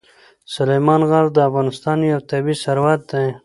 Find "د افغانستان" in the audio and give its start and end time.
1.31-1.97